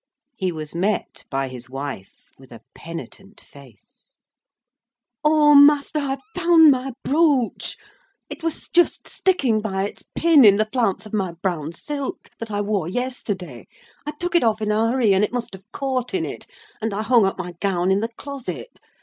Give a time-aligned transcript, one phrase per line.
[0.35, 4.15] He was met by his wife with a penitent face:
[5.23, 7.77] "O master, I've found my brooch!
[8.27, 12.49] It was just sticking by its pin in the flounce of my brown silk, that
[12.49, 13.67] I wore yesterday.
[14.03, 16.47] I took it off in a hurry, and it must have caught in it;
[16.81, 18.79] and I hung up my gown in the closet.